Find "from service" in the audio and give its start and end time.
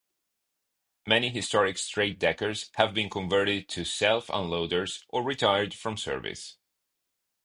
5.75-6.57